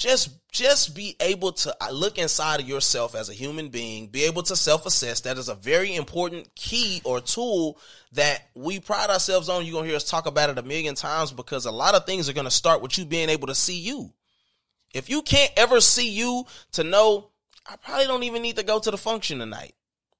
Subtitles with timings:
[0.00, 4.24] just just be able to uh, look inside of yourself as a human being, be
[4.24, 5.20] able to self-assess.
[5.20, 7.78] That is a very important key or tool
[8.12, 9.64] that we pride ourselves on.
[9.64, 12.28] You're gonna hear us talk about it a million times because a lot of things
[12.28, 14.12] are gonna start with you being able to see you.
[14.92, 17.28] If you can't ever see you to know,
[17.66, 19.74] I probably don't even need to go to the function tonight.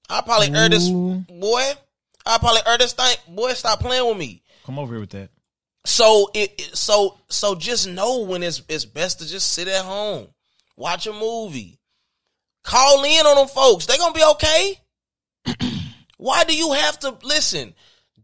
[0.09, 1.73] I probably heard this boy.
[2.27, 3.17] I probably heard this thing.
[3.29, 4.43] Boy, stop playing with me.
[4.65, 5.31] Come over here with that.
[5.85, 10.29] So it, so so just know when it's it's best to just sit at home,
[10.77, 11.79] watch a movie,
[12.63, 13.87] call in on them folks.
[13.87, 14.81] They gonna be okay.
[16.19, 17.75] Why do you have to listen?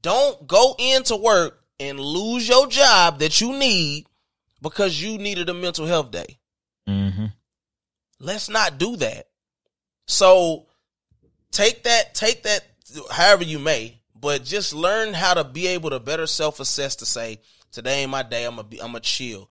[0.02, 4.06] Don't go into work and lose your job that you need
[4.62, 6.38] because you needed a mental health day.
[6.88, 7.26] Mm-hmm.
[8.20, 9.28] Let's not do that.
[10.06, 10.66] So
[11.50, 12.64] take that, take that
[13.10, 17.06] however you may, but just learn how to be able to better self assess to
[17.06, 17.38] say,
[17.70, 18.42] today ain't my day.
[18.42, 19.48] I'm gonna be, I'm gonna chill.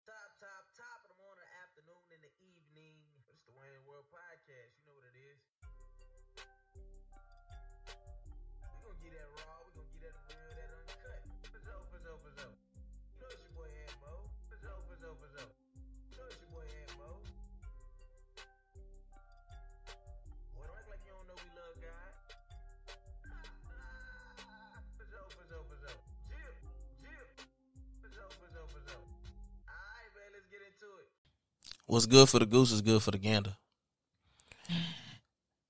[31.85, 33.53] What's good for the goose is good for the gander.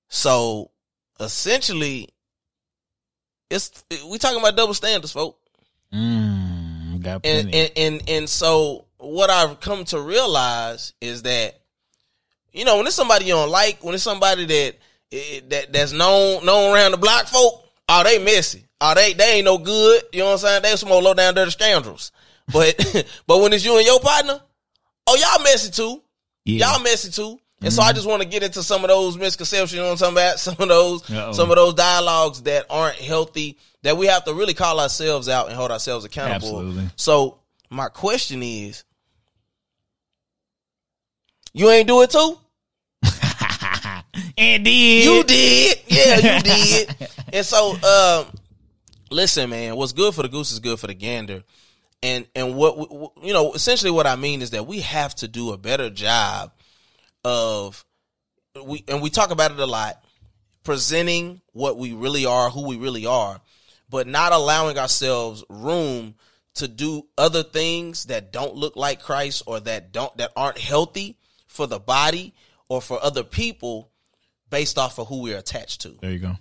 [0.08, 0.70] So
[1.20, 2.08] essentially,
[3.50, 5.38] it's we talking about double standards, folks.
[5.92, 11.60] Mm, And, and and and so what I've come to realize is that
[12.52, 14.74] you know when it's somebody you don't like, when it's somebody that
[15.12, 19.34] eh, that that's known known around the block, folk, oh they messy, oh they they
[19.36, 20.02] ain't no good.
[20.12, 20.62] You know what I'm saying?
[20.62, 22.12] They some more low down dirty scoundrels.
[22.52, 22.76] But
[23.26, 24.40] but when it's you and your partner,
[25.06, 26.02] oh y'all messy too.
[26.44, 26.72] yeah.
[26.72, 27.38] Y'all messy too.
[27.62, 29.92] And so I just want to get into some of those misconceptions, you know what
[29.92, 30.38] I'm talking about?
[30.40, 31.32] Some of those, Uh-oh.
[31.32, 35.46] some of those dialogues that aren't healthy, that we have to really call ourselves out
[35.46, 36.58] and hold ourselves accountable.
[36.58, 36.90] Absolutely.
[36.96, 37.38] So
[37.70, 38.84] my question is,
[41.54, 42.38] you ain't do it too?
[44.36, 45.78] and did You did.
[45.86, 47.08] Yeah, you did.
[47.32, 48.26] And so, um,
[49.10, 51.42] listen, man, what's good for the goose is good for the gander.
[52.04, 55.28] And, and what, we- you know, essentially what I mean is that we have to
[55.28, 56.52] do a better job
[57.24, 57.82] of,
[58.62, 60.04] we, and we talk about it a lot,
[60.64, 63.40] presenting what we really are, who we really are,
[63.88, 66.14] but not allowing ourselves room
[66.56, 71.16] to do other things that don't look like Christ or that don't, that aren't healthy
[71.46, 72.34] for the body
[72.68, 73.90] or for other people
[74.50, 75.96] based off of who we're attached to.
[76.00, 76.32] There you go.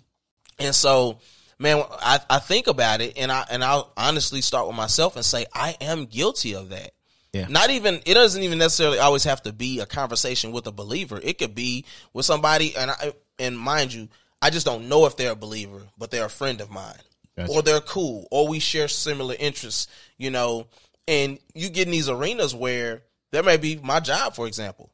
[0.60, 1.20] And so,
[1.64, 5.26] man, I, I think about it and I and I'll honestly start with myself and
[5.26, 6.92] say I am guilty of that.
[7.32, 7.48] Yeah.
[7.50, 11.20] Not even it doesn't even necessarily always have to be a conversation with a believer.
[11.24, 14.10] It could be with somebody and I and mind you,
[14.42, 17.00] I just don't know if they're a believer, but they're a friend of mine.
[17.36, 17.52] Gotcha.
[17.52, 19.88] Or they're cool, or we share similar interests,
[20.18, 20.68] you know.
[21.08, 24.92] And you get in these arenas where there may be my job, for example.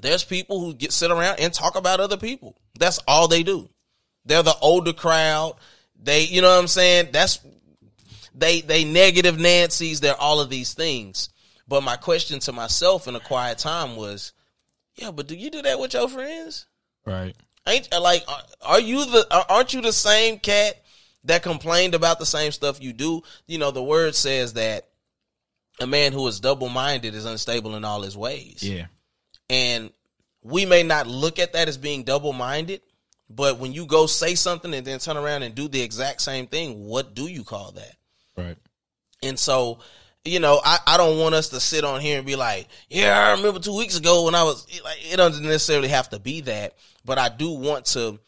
[0.00, 2.56] There's people who get sit around and talk about other people.
[2.78, 3.68] That's all they do.
[4.24, 5.56] They're the older crowd.
[6.02, 7.08] They, you know what I'm saying?
[7.12, 7.40] That's
[8.34, 10.00] they they negative Nancy's.
[10.00, 11.30] They're all of these things.
[11.66, 14.32] But my question to myself in a quiet time was,
[14.96, 16.66] yeah, but do you do that with your friends?
[17.04, 17.36] Right.
[17.66, 20.82] Ain't uh, like are- are you the uh, aren't you the same cat
[21.24, 23.22] that complained about the same stuff you do?
[23.46, 24.88] You know, the word says that
[25.80, 28.62] a man who is double minded is unstable in all his ways.
[28.62, 28.86] Yeah.
[29.50, 29.90] And
[30.42, 32.80] we may not look at that as being double minded,
[33.30, 36.46] but when you go say something and then turn around and do the exact same
[36.46, 37.96] thing, what do you call that?
[38.36, 38.56] Right.
[39.22, 39.80] And so,
[40.24, 43.28] you know, I, I don't want us to sit on here and be like, yeah,
[43.28, 46.40] I remember two weeks ago when I was like, it doesn't necessarily have to be
[46.42, 46.74] that,
[47.04, 48.18] but I do want to,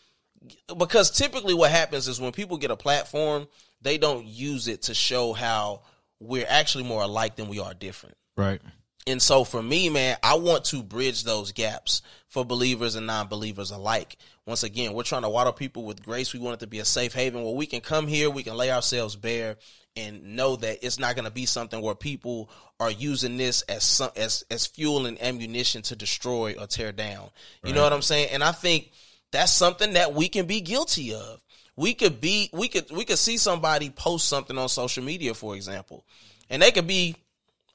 [0.76, 3.46] because typically what happens is when people get a platform,
[3.82, 5.82] they don't use it to show how
[6.18, 8.16] we're actually more alike than we are different.
[8.36, 8.60] Right.
[9.06, 13.70] And so for me, man, I want to bridge those gaps for believers and non-believers
[13.70, 14.16] alike.
[14.46, 16.32] Once again, we're trying to water people with grace.
[16.32, 18.56] We want it to be a safe haven where we can come here, we can
[18.56, 19.56] lay ourselves bare
[19.96, 23.82] and know that it's not going to be something where people are using this as
[23.82, 27.30] some, as as fuel and ammunition to destroy or tear down.
[27.64, 28.28] You know what I'm saying?
[28.32, 28.90] And I think
[29.32, 31.42] that's something that we can be guilty of.
[31.76, 35.56] We could be we could we could see somebody post something on social media, for
[35.56, 36.04] example,
[36.48, 37.16] and they could be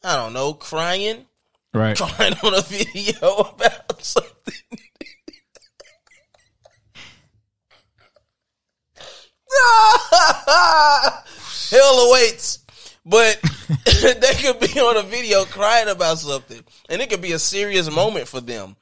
[0.06, 1.25] I don't know, crying,
[1.74, 1.98] Right.
[1.98, 4.54] crying on a video about something.
[11.72, 12.60] Hell awaits.
[13.06, 13.40] But
[14.19, 16.62] they could be on a video crying about something.
[16.90, 18.75] and it could be a serious moment for them.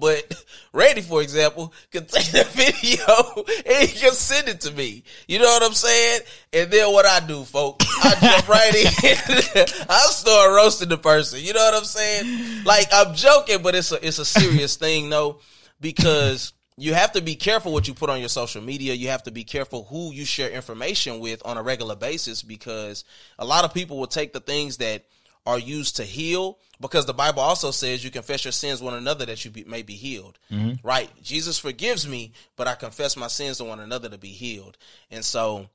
[0.00, 5.04] But Randy, for example, can take that video and he can send it to me.
[5.28, 6.20] You know what I'm saying?
[6.52, 9.86] And then what I do, folks, I jump right in.
[9.88, 11.40] I start roasting the person.
[11.42, 12.64] You know what I'm saying?
[12.64, 15.40] Like I'm joking, but it's a it's a serious thing, though,
[15.80, 18.94] because you have to be careful what you put on your social media.
[18.94, 23.04] You have to be careful who you share information with on a regular basis because
[23.38, 25.04] a lot of people will take the things that
[25.46, 29.26] are used to heal because the Bible also says you confess your sins one another
[29.26, 30.38] that you be, may be healed.
[30.82, 31.10] Right?
[31.22, 34.78] Jesus forgives me, but I confess my sins to one another to be healed.
[35.10, 35.68] And so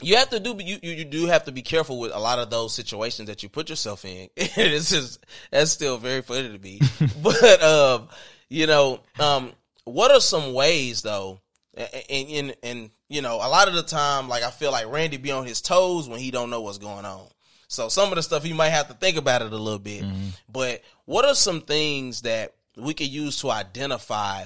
[0.00, 2.38] you have to do you, you you do have to be careful with a lot
[2.38, 4.28] of those situations that you put yourself in.
[4.36, 6.80] it's just that's still very funny to me.
[7.22, 8.08] but um,
[8.48, 9.52] you know, um,
[9.84, 11.40] what are some ways though?
[11.74, 15.18] And, and and you know, a lot of the time, like I feel like Randy
[15.18, 17.26] be on his toes when he don't know what's going on.
[17.72, 20.04] So some of the stuff you might have to think about it a little bit.
[20.50, 24.44] But what are some things that we could use to identify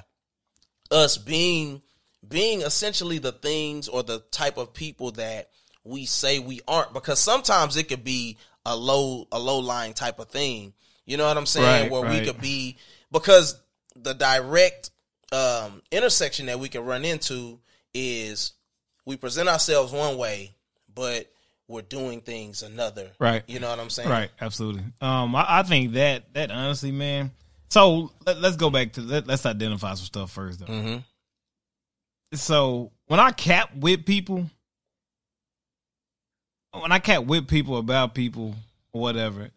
[0.90, 1.82] us being
[2.28, 5.50] being essentially the things or the type of people that
[5.84, 10.19] we say we aren't because sometimes it could be a low a low lying type
[10.20, 10.73] of thing.
[11.05, 11.82] You know what I'm saying?
[11.82, 12.76] Right, Where we could be
[13.11, 13.61] because
[13.96, 14.90] the direct
[15.32, 17.58] um intersection that we can run into
[17.93, 18.52] is
[19.05, 20.55] we present ourselves one way,
[20.94, 21.32] but
[21.68, 23.10] we're doing things another.
[23.18, 23.42] Right.
[23.46, 24.08] You know what I'm saying?
[24.08, 24.84] Right, absolutely.
[25.00, 27.32] Um, I, I think that that honestly, man.
[27.68, 30.66] So let, us go back to let, let's identify some stuff first, though.
[30.66, 30.96] Mm-hmm.
[32.34, 34.46] So when I cap with people,
[36.72, 38.54] when I cap with people about people
[38.92, 39.50] or whatever,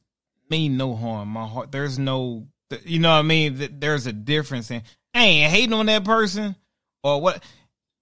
[0.50, 1.30] mean no harm.
[1.30, 2.48] My heart, there's no,
[2.84, 3.78] you know what I mean.
[3.80, 4.82] There's a difference in
[5.14, 6.56] I ain't hating on that person
[7.04, 7.44] or what.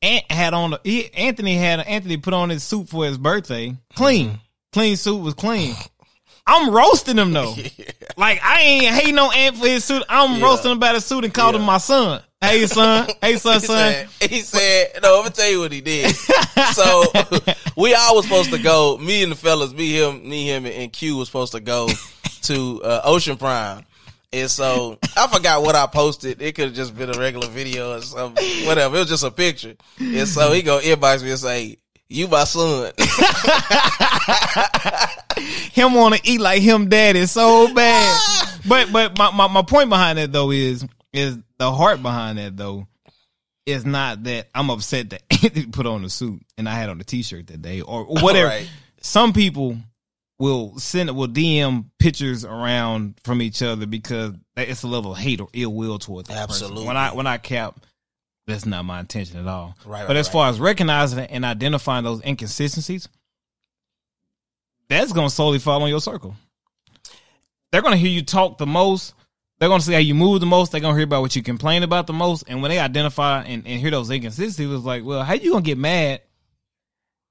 [0.01, 4.39] Ant had on he, Anthony had Anthony put on his suit for his birthday, clean,
[4.73, 5.75] clean suit was clean.
[6.45, 7.53] I'm roasting him though.
[8.19, 10.01] Like I ain't hating no Ant for his suit.
[10.09, 10.45] I'm Yeah.
[10.47, 12.19] roasting him about his suit and called him my son.
[12.41, 13.77] Hey son, hey son, He son.
[13.77, 16.15] said, he said, no, I'm gonna tell you what he did.
[16.73, 17.03] so
[17.75, 20.91] we all was supposed to go, me and the fellas, me, him, me, him, and
[20.91, 21.89] Q was supposed to go
[22.43, 23.83] to uh, Ocean Prime.
[24.41, 26.41] And so I forgot what I posted.
[26.41, 28.95] It could have just been a regular video or something, whatever.
[28.95, 29.75] It was just a picture.
[29.99, 32.91] And so he go inbox me and say, "You my son."
[35.71, 38.59] him want to eat like him daddy so bad.
[38.67, 42.57] but but my, my, my point behind that though is is the heart behind that
[42.57, 42.87] though
[43.65, 46.97] is not that I'm upset that Anthony put on a suit and I had on
[46.97, 48.47] the t-shirt that day or whatever.
[48.47, 48.69] Right.
[49.01, 49.77] Some people
[50.39, 55.17] will send it will DM pictures around from each other because it's a level of
[55.17, 56.65] hate or ill will towards that person.
[56.65, 56.87] Absolutely.
[56.87, 57.79] When I when I cap,
[58.45, 59.75] that's not my intention at all.
[59.85, 60.33] Right, but right, as right.
[60.33, 63.09] far as recognizing and identifying those inconsistencies,
[64.89, 66.35] that's gonna slowly fall on your circle.
[67.71, 69.13] They're gonna hear you talk the most.
[69.59, 70.71] They're gonna see how you move the most.
[70.71, 72.43] They're gonna hear about what you complain about the most.
[72.47, 75.63] And when they identify and, and hear those inconsistencies, it's like, well, how you gonna
[75.63, 76.21] get mad?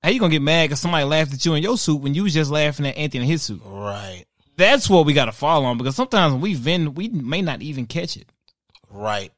[0.06, 2.23] How you gonna get mad because somebody laughed at you in your suit when you
[2.23, 3.61] was just laughing at Anthony in his suit?
[3.64, 4.25] right,
[4.56, 7.87] That's what we gotta fall on because sometimes when we vent, we may not even
[7.87, 8.29] catch it.
[8.88, 9.32] right.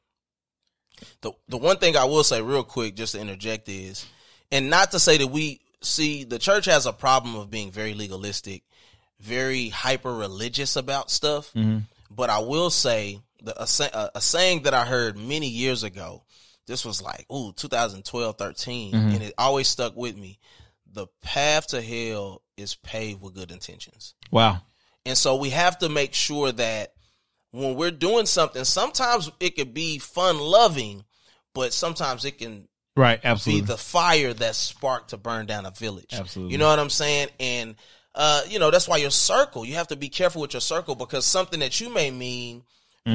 [1.22, 4.04] The the one thing I will say real quick, just to interject, is,
[4.52, 7.94] and not to say that we see the church has a problem of being very
[7.94, 8.62] legalistic,
[9.20, 11.50] very hyper religious about stuff.
[11.54, 11.78] Mm-hmm.
[12.10, 16.24] But I will say the a, a saying that I heard many years ago.
[16.68, 20.38] This was like ooh 2012, 13, and it always stuck with me.
[20.92, 24.14] The path to hell is paved with good intentions.
[24.30, 24.58] Wow.
[25.04, 26.92] And so we have to make sure that
[27.50, 31.04] when we're doing something, sometimes it could be fun loving,
[31.54, 33.20] but sometimes it can Right.
[33.22, 36.12] absolutely be the fire that sparked to burn down a village.
[36.12, 36.52] Absolutely.
[36.52, 37.28] You know what I'm saying?
[37.38, 37.76] And
[38.14, 40.96] uh, you know, that's why your circle, you have to be careful with your circle
[40.96, 42.64] because something that you may mean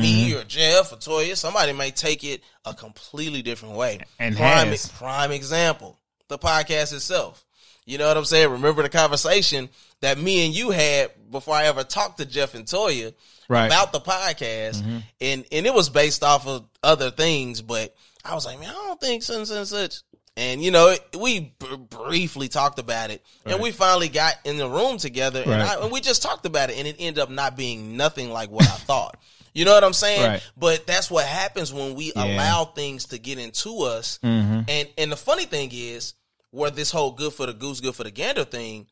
[0.02, 0.40] me Mm-hmm.
[0.42, 4.00] or Jeff or Toya, somebody may take it a completely different way.
[4.20, 4.88] And prime, has.
[4.92, 7.46] prime example, the podcast itself.
[7.86, 8.50] You know what I'm saying?
[8.50, 9.70] Remember the conversation
[10.02, 13.14] that me and you had before I ever talked to Jeff and Toya
[13.50, 13.66] Right.
[13.66, 14.82] about the podcast,
[15.20, 18.74] and and it was based off of other things, but I was like, man, I
[18.74, 19.96] don't think such and such.
[20.36, 24.68] And you know, we b- briefly talked about it, and we finally got in the
[24.68, 25.62] room together, and, Right.
[25.78, 28.50] I, and we just talked about it, and it ended up not being nothing like
[28.50, 29.20] what I thought.
[29.56, 30.24] You know what I'm saying?
[30.28, 30.52] Right.
[30.58, 32.25] But that's what happens when we Yeah.
[32.25, 34.18] allow things to get into us.
[34.24, 34.62] Mm-hmm.
[34.68, 36.16] And and the funny thing is,
[36.50, 38.88] where this whole good for the goose, good for the gander thing,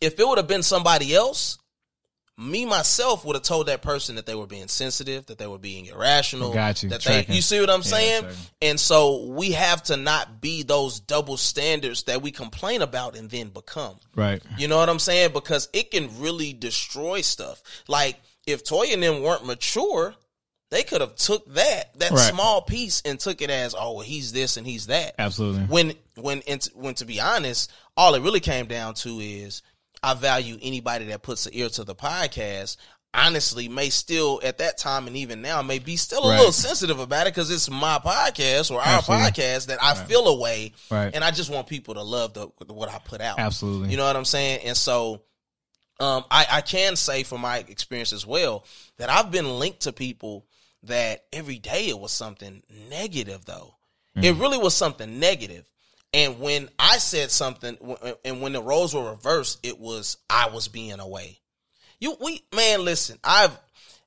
[0.00, 1.58] if it would have been somebody else,
[2.40, 5.58] me myself would have told that person that they were being sensitive, that they were
[5.58, 6.52] being irrational.
[6.54, 6.88] Got you.
[6.88, 8.22] That they, you see what I'm saying?
[8.22, 8.38] tracking.
[8.62, 13.28] and so we have to not be those double standards that we complain about and
[13.28, 13.96] then become.
[14.16, 14.42] Right.
[14.58, 15.32] You know what I'm saying?
[15.32, 17.62] Because it can really destroy stuff.
[17.86, 20.14] Like if Toya and them weren't mature,
[20.70, 22.32] they could have took that that Right.
[22.32, 25.14] small piece and took it as oh well, he's this and he's that.
[25.18, 25.62] Absolutely.
[25.64, 29.62] When when and when to be honest, all it really came down to is
[30.02, 32.76] I value anybody that puts an ear to the podcast.
[33.12, 36.36] Honestly, may still at that time and even now may be still a Right.
[36.36, 39.26] little sensitive about it because it's my podcast or our Absolutely.
[39.26, 41.12] podcast that I feel a way, Right.
[41.12, 43.40] and I just want people to love the what I put out.
[43.40, 43.90] Absolutely.
[43.90, 44.60] You know what I'm saying?
[44.64, 45.22] And so
[45.98, 48.64] um, I, I can say from my experience as well
[48.98, 50.46] that I've been linked to people
[50.84, 53.74] that every day it was something negative though.
[54.16, 55.68] It really was something negative.
[56.12, 57.78] And when I said something
[58.24, 61.38] and when the roles were reversed, it was I was being away.
[62.00, 63.56] You we man, listen, I've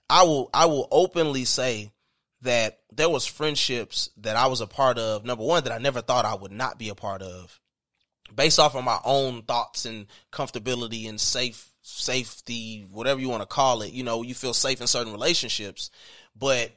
[0.10, 1.92] I will I will openly say
[2.42, 6.02] that there was friendships that I was a part of, number one, that I never
[6.02, 7.60] thought I would not be a part of
[8.36, 13.48] based off of my own thoughts and comfortability and safe safety, whatever you want to
[13.48, 13.94] call it.
[13.94, 15.90] You know, you feel safe in certain relationships,
[16.36, 16.72] but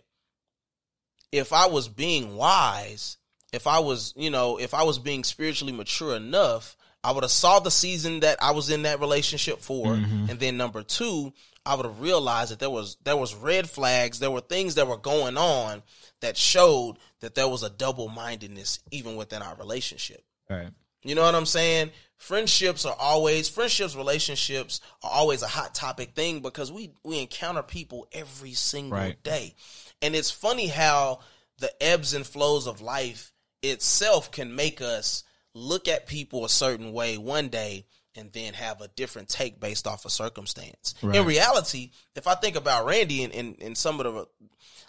[1.33, 3.16] if I was being wise,
[3.53, 7.31] if I was, you know, if I was being spiritually mature enough, I would have
[7.31, 10.29] saw the season that I was in that relationship for, mm-hmm.
[10.29, 11.33] and then number two,
[11.65, 14.88] I would have realized that there was there was red flags, there were things that
[14.88, 15.83] were going on
[16.21, 20.25] that showed that there was a double mindedness even within our relationship.
[20.50, 20.71] Right.
[21.03, 21.91] You know what I'm saying?
[22.17, 27.62] Friendships are always friendships, relationships are always a hot topic thing because we we encounter
[27.62, 29.23] people every single Right.
[29.23, 29.55] day.
[30.03, 31.21] And it's funny how
[31.59, 33.33] the ebbs and flows of life
[33.70, 38.80] itself can make us look at people a certain way one day and then have
[38.80, 40.94] a different take based off of circumstance.
[41.02, 41.16] Right.
[41.16, 44.26] In reality, if I think about Randy and, and, and some of the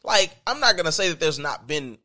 [0.04, 1.98] like I'm not gonna say that there's not been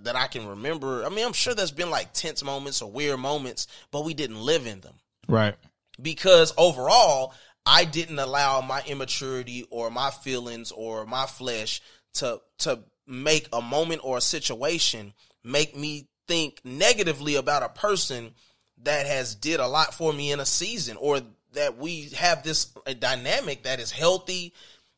[0.00, 1.04] that I can remember.
[1.04, 4.40] I mean, I'm sure there's been like tense moments or weird moments, but we didn't
[4.40, 4.94] live in them
[5.28, 5.54] Right.
[6.00, 11.80] because overall, I didn't allow my immaturity or my feelings or my flesh
[12.14, 15.14] to to make a moment or a situation
[15.44, 18.32] make me think negatively about a person
[18.82, 21.20] that has did a lot for me in a season or
[21.52, 24.52] that we have this a dynamic that is healthy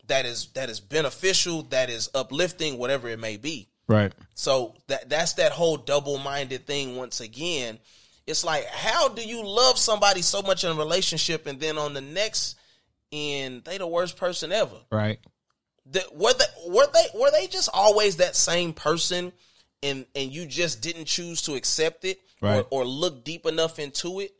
[0.08, 4.12] that is that is beneficial that is uplifting whatever it may be Right.
[4.34, 7.78] so that that's that whole double-minded thing once again.
[8.26, 11.94] It's like how do you love somebody so much in a relationship and then on
[11.94, 12.56] the next
[13.12, 14.76] end they the worst person ever?
[14.92, 15.20] Right.
[15.90, 19.32] The, were they were they were they just always that same person
[19.82, 22.64] and and you just didn't choose to accept it Right.
[22.70, 24.32] or, or look deep enough into it?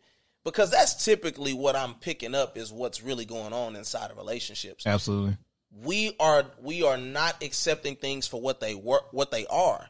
[0.45, 4.87] Because that's typically what I'm picking up is what's really going on inside of relationships
[4.87, 5.37] Absolutely.
[5.85, 9.87] we are we are not accepting things for what they were what they are.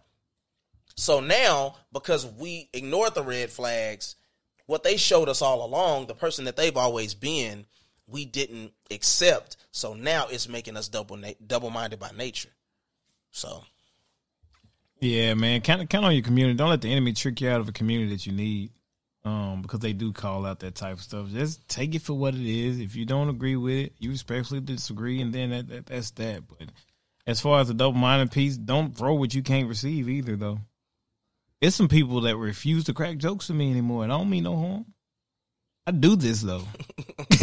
[0.96, 4.16] So now, because we ignored the red flags,
[4.66, 7.66] what they showed us all along, the person that they've always been,
[8.08, 9.56] we didn't accept.
[9.70, 12.50] So now it's making us double na- double minded by nature.
[13.30, 13.62] So
[15.00, 15.60] Yeah, man.
[15.60, 16.56] Count count on your community.
[16.56, 18.70] Don't let the enemy trick you out of a community that you need.
[19.24, 21.28] Um, because they do call out that type of stuff.
[21.28, 22.80] Just take it for what it is.
[22.80, 26.44] If you don't agree with it, you respectfully disagree, and then that, that that's that.
[26.48, 26.68] But
[27.26, 30.60] as far as the double minded piece, don't throw what you can't receive either, though.
[31.60, 34.44] It's some people that refuse to crack jokes to me anymore, and I don't mean
[34.44, 34.86] no harm.
[35.86, 36.64] I do this though.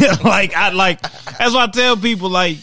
[0.24, 2.58] like I like that's why I tell people like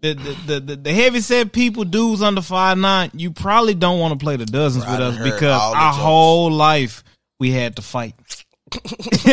[0.00, 4.18] the the the, the, heavy set people dudes under five nine, you probably don't want
[4.18, 5.96] to play the dozens Bro, with us because our jokes.
[6.02, 7.02] whole life
[7.40, 8.14] we had to fight.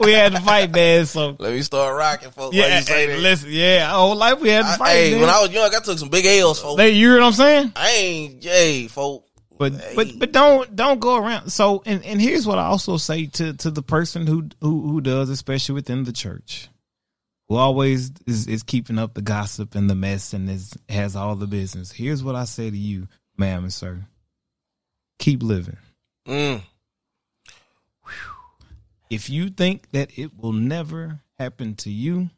[0.00, 1.04] we had to fight, man.
[1.06, 2.54] So let me start rocking, folks.
[2.54, 4.90] yeah, hey, listen, yeah, our whole life we had to I, fight.
[4.92, 6.80] hey, when I was young, I took some big L's, folks.
[6.80, 7.72] Hey, you hear what I'm saying?
[7.76, 9.28] I ain't, hey, folks.
[9.58, 9.92] But Hey.
[9.96, 11.50] but but don't don't go around.
[11.50, 15.00] So and and here's what I also say to to the person who who who
[15.00, 16.68] does, especially within the church,
[17.48, 21.34] who always is is keeping up the gossip and the mess and is has all
[21.36, 21.90] the business.
[21.92, 24.06] Here's what I say to you, ma'am and sir:
[25.18, 25.76] keep living.
[26.26, 26.62] Mm,
[29.10, 32.28] If you think that it will never happen to you,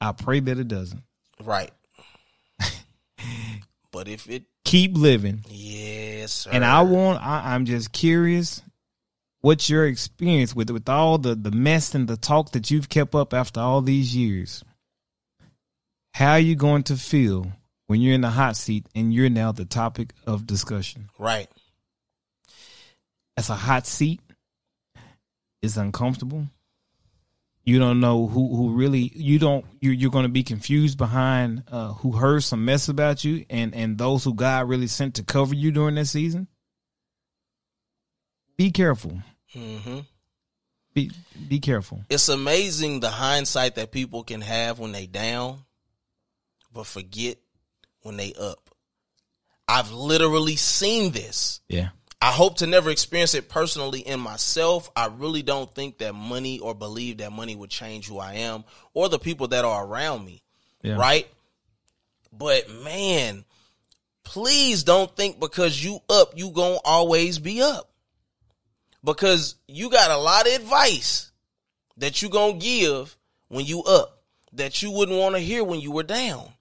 [0.00, 1.02] I pray that it doesn't.
[1.42, 1.72] right.
[3.90, 5.44] but if it, Keep living.
[5.48, 6.50] yes, sir.
[6.52, 8.62] And I want I, I'm just curious
[9.40, 13.14] what's your experience with with all the, the mess and the talk that you've kept
[13.14, 14.64] up after all these years.
[16.14, 17.52] How are you going to feel
[17.86, 21.08] when you're in the hot seat and you're now the topic of discussion?
[21.18, 21.48] right.
[23.36, 24.20] That's a hot seat.
[25.62, 26.48] It's uncomfortable.
[27.62, 31.62] You don't know who, who really you don't you you're going to be confused behind
[31.70, 35.22] uh, who heard some mess about you and and those who God really sent to
[35.22, 36.48] cover you during that season.
[38.58, 39.22] Be careful.
[39.52, 40.00] hmm
[40.92, 41.10] Be
[41.48, 42.04] be careful.
[42.10, 45.60] It's amazing the hindsight that people can have when they down,
[46.72, 47.38] but forget
[48.02, 48.68] when they up.
[49.68, 51.60] I've literally seen this.
[51.68, 51.90] Yeah.
[52.20, 54.90] I hope to never experience it personally in myself.
[54.96, 58.64] I really don't think that money or believe that money would change who I am
[58.92, 60.42] or the people that are around me.
[60.82, 60.96] Yeah.
[60.96, 61.28] Right?
[62.32, 63.44] But man,
[64.24, 67.88] please don't think because you up, you gonna always be up.
[69.04, 71.30] Because you got a lot of advice
[71.96, 73.16] that you gonna give
[73.48, 74.18] when you up
[74.52, 76.52] that you wouldn't want to hear when you were down.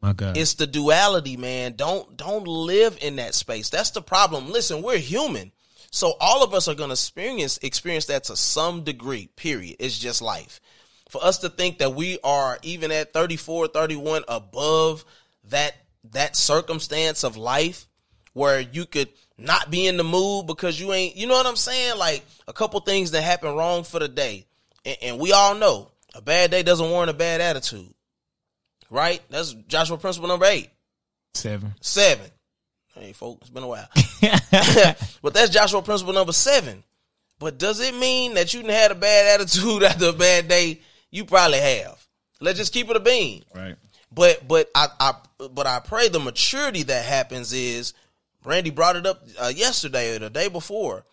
[0.00, 0.36] My God.
[0.36, 1.74] It's the duality, man.
[1.76, 3.70] Don't don't live in that space.
[3.70, 4.50] That's the problem.
[4.50, 5.52] Listen, we're human.
[5.90, 9.28] So all of us are going to experience experience that to some degree.
[9.36, 9.76] Period.
[9.78, 10.60] It's just life.
[11.08, 15.04] For us to think that we are even at 34, 31 above
[15.50, 15.74] that
[16.12, 17.86] that circumstance of life
[18.34, 21.56] where you could not be in the mood because you ain't, you know what I'm
[21.56, 21.98] saying?
[21.98, 24.46] Like a couple things that happen wrong for the day.
[24.84, 27.92] And, and we all know a bad day doesn't warrant a bad attitude.
[28.90, 29.22] Right?
[29.30, 30.70] That's Joshua principle number eight.
[31.32, 31.74] Seven.
[31.80, 32.26] Seven.
[32.94, 33.88] Hey, folks, it's been a while.
[35.22, 36.84] but that's Joshua principle number seven.
[37.38, 40.80] But does it mean that you had a bad attitude after a bad day?
[41.10, 42.04] You probably have.
[42.40, 43.44] Let's just keep it a bean.
[43.54, 43.76] Right.
[44.12, 45.14] But but I, I
[45.50, 47.94] but I pray the maturity that happens is
[48.44, 51.04] Randy brought it up uh, yesterday or the day before,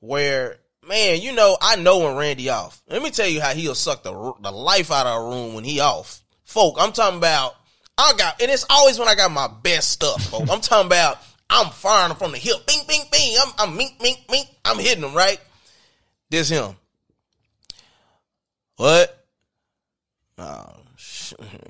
[0.00, 2.82] where man, you know I know when Randy off.
[2.88, 5.64] Let me tell you how he'll suck the the life out of a room when
[5.64, 6.22] he off.
[6.44, 7.56] Folk, I'm talking about.
[7.96, 10.22] I got, and it's always when I got my best stuff.
[10.24, 10.50] Folk.
[10.50, 11.18] I'm talking about.
[11.48, 12.66] I'm firing from the hip.
[12.66, 13.36] Bing, bing, bing.
[13.40, 14.48] I'm, I'm mink, mink, mink.
[14.64, 15.38] I'm hitting them right.
[16.30, 16.74] This him.
[18.76, 19.24] What?
[20.38, 20.66] Oh,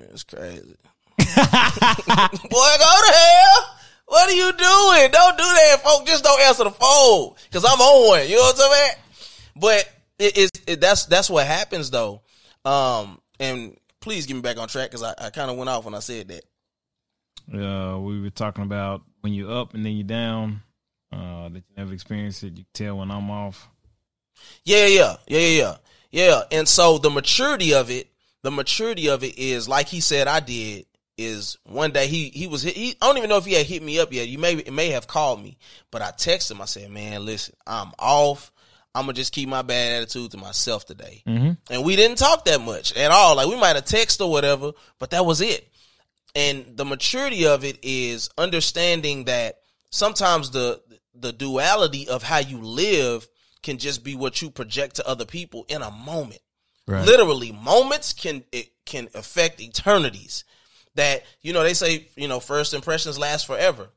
[0.09, 0.75] it's crazy.
[1.17, 3.77] Boy, go to hell.
[4.05, 5.11] What are you doing?
[5.11, 6.09] Don't do that, folks.
[6.09, 8.29] Just don't answer the phone because I'm on one.
[8.29, 8.95] You know what I'm saying?
[9.55, 12.21] But it is it, that's that's what happens though.
[12.63, 15.85] Um, and please get me back on track because I, I kind of went off
[15.85, 16.43] when I said that.
[17.53, 20.61] Uh, we were talking about when you're up and then you're down.
[21.11, 22.57] Uh, that you never experienced it.
[22.57, 23.69] You can tell when I'm off.
[24.63, 25.75] Yeah, yeah, yeah, yeah, yeah,
[26.11, 26.41] yeah.
[26.51, 28.09] And so the maturity of it,
[28.41, 30.85] the maturity of it is like he said I did.
[31.17, 33.81] Is one day he he was he I don't even know if he had hit
[33.81, 34.27] me up yet.
[34.27, 35.57] You may may have called me,
[35.89, 36.61] but I texted him.
[36.61, 38.51] I said, "Man, listen, I'm off.
[38.93, 41.51] I'm gonna just keep my bad attitude to myself today." Mm-hmm.
[41.69, 43.37] And we didn't talk that much at all.
[43.37, 45.71] Like we might have texted or whatever, but that was it.
[46.35, 49.59] And the maturity of it is understanding that
[49.91, 50.81] sometimes the
[51.13, 53.27] the duality of how you live
[53.63, 56.41] can just be what you project to other people in a moment.
[56.87, 57.05] Right.
[57.05, 60.43] Literally, moments can it can affect eternities.
[60.95, 63.89] That you know they say you know first impressions last forever.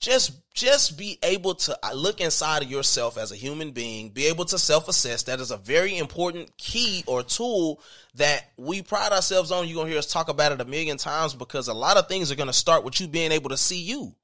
[0.00, 4.26] Just just be able to uh, look inside of yourself as a human being, be
[4.26, 5.24] able to self assess.
[5.24, 7.80] That is a very important key or tool
[8.14, 9.66] that we pride ourselves on.
[9.66, 12.30] You're gonna hear us talk about it a million times because a lot of things
[12.30, 14.14] are gonna start with you being able to see you.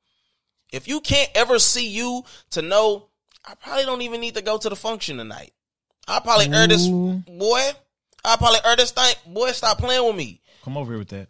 [0.73, 3.09] If you can't ever see you to know,
[3.45, 5.53] I probably don't even need to go to the function tonight.
[6.07, 7.71] I probably earn this boy.
[8.25, 9.15] I probably earn this thing.
[9.27, 10.41] Boy, stop playing with me.
[10.63, 11.29] Come over here with that.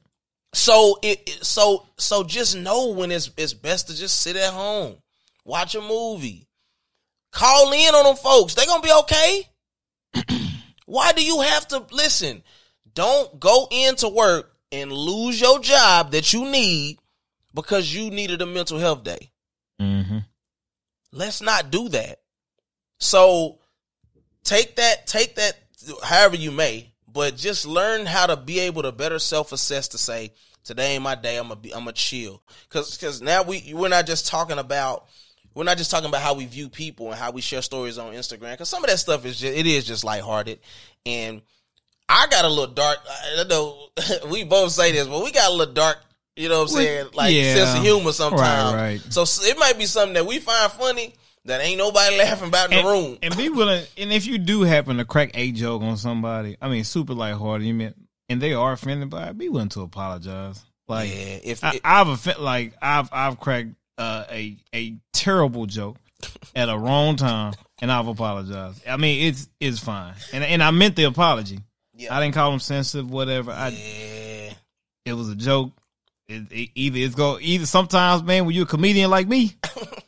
[0.52, 4.96] So it, so so just know when it's it's best to just sit at home,
[5.44, 6.48] watch a movie,
[7.32, 8.54] call in on them folks.
[8.54, 9.48] They gonna be okay.
[10.86, 12.42] Why do you have to listen?
[12.94, 16.98] Don't go into work and lose your job that you need
[17.54, 19.30] because you needed a mental health day.
[19.80, 20.18] Mm-hmm.
[21.12, 22.20] Let's not do that.
[22.98, 23.58] So
[24.44, 25.54] take that, take that
[26.02, 30.32] however you may, but just learn how to be able to better self-assess to say,
[30.64, 32.42] today ain't my day, I'm gonna be I'm gonna chill.
[32.68, 35.06] Cause cause now we we're not just talking about
[35.54, 38.12] we're not just talking about how we view people and how we share stories on
[38.14, 38.56] Instagram.
[38.56, 40.60] Cause some of that stuff is just it is just lighthearted.
[41.06, 41.42] And
[42.08, 42.98] I got a little dark
[43.38, 43.88] I know
[44.30, 45.98] we both say this, but we got a little dark
[46.36, 47.06] you know what I'm saying?
[47.12, 47.54] Like yeah.
[47.54, 48.74] sense of humor sometimes.
[48.74, 49.12] Right, right.
[49.12, 51.14] So it might be something that we find funny
[51.46, 53.18] that ain't nobody laughing about in and, the room.
[53.22, 53.84] and be willing.
[53.96, 57.66] And if you do happen to crack a joke on somebody, I mean, super lighthearted,
[57.66, 57.94] you mean,
[58.28, 60.62] and they are offended by it, be willing to apologize.
[60.88, 65.66] Like yeah, if I, it- I've offend, like I've I've cracked uh, a a terrible
[65.66, 65.96] joke
[66.54, 68.86] at a wrong time, and I've apologized.
[68.88, 71.60] I mean, it's it's fine, and and I meant the apology.
[71.94, 73.52] yeah, I didn't call them sensitive, whatever.
[73.52, 74.52] I yeah,
[75.06, 75.70] it was a joke.
[76.28, 79.52] It, it, either it's go either sometimes, man, when you're a comedian like me,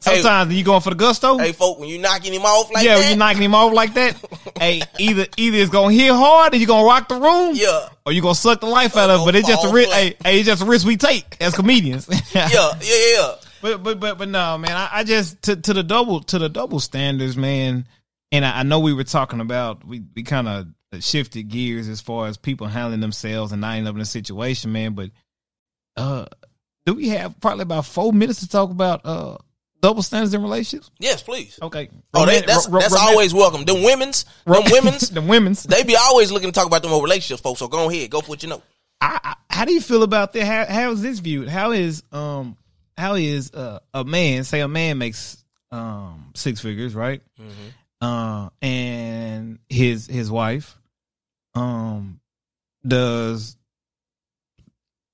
[0.00, 1.38] sometimes you going for the gusto.
[1.38, 2.84] hey, folk, when you knocking him off like that.
[2.84, 4.16] yeah, that, when you knocking him off like that.
[4.58, 8.12] hey, either either it's gonna hit hard and you gonna rock the room, yeah, or
[8.12, 9.24] you gonna suck the life out of it.
[9.24, 9.90] But it's just a risk.
[9.90, 12.08] Hey, hey, it's just a risk we take as comedians.
[12.34, 13.34] yeah, yeah, yeah.
[13.62, 14.72] But but but but no, man.
[14.72, 17.86] I, I just to to the double to the double standards, man.
[18.32, 20.66] And I, I know we were talking about we we kind of
[21.00, 24.72] shifted gears as far as people handling themselves and not ending up in a situation,
[24.72, 24.94] man.
[24.94, 25.10] But
[25.96, 26.26] uh,
[26.84, 29.36] do we have probably about four minutes to talk about uh
[29.86, 30.90] double standards in relationships?
[30.98, 31.60] Yes, please.
[31.62, 31.88] Okay.
[32.12, 33.64] Oh, they, that's ro- that's always welcome.
[33.64, 35.62] Them women's, them women's, the women's.
[35.62, 37.60] they be always looking to talk about them old relationships, folks.
[37.60, 38.64] So go ahead, go for what you know.
[39.00, 40.44] I, I, how do you feel about that?
[40.44, 41.48] How how is this viewed?
[41.48, 42.56] How is um
[42.98, 47.22] how is uh, a man say a man makes um six figures, right?
[48.00, 50.76] Uh, and his his wife
[51.54, 52.18] um
[52.84, 53.56] does